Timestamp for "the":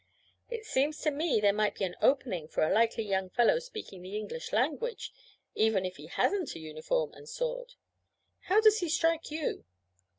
4.01-4.17